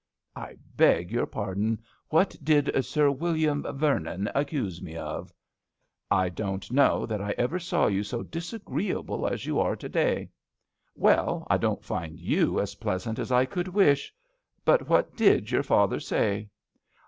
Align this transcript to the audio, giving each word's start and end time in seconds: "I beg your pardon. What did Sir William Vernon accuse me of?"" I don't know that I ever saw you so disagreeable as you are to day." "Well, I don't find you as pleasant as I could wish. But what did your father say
"I 0.35 0.55
beg 0.75 1.11
your 1.11 1.27
pardon. 1.27 1.79
What 2.09 2.35
did 2.43 2.83
Sir 2.83 3.11
William 3.11 3.61
Vernon 3.77 4.31
accuse 4.33 4.81
me 4.81 4.95
of?"" 4.95 5.31
I 6.09 6.27
don't 6.27 6.71
know 6.71 7.05
that 7.05 7.21
I 7.21 7.35
ever 7.37 7.59
saw 7.59 7.85
you 7.85 8.01
so 8.03 8.23
disagreeable 8.23 9.27
as 9.27 9.45
you 9.45 9.59
are 9.59 9.75
to 9.75 9.87
day." 9.89 10.31
"Well, 10.95 11.45
I 11.51 11.57
don't 11.57 11.85
find 11.85 12.19
you 12.19 12.59
as 12.59 12.73
pleasant 12.81 13.19
as 13.19 13.31
I 13.31 13.45
could 13.45 13.67
wish. 13.67 14.11
But 14.65 14.89
what 14.89 15.15
did 15.15 15.51
your 15.51 15.61
father 15.61 15.99
say 15.99 16.49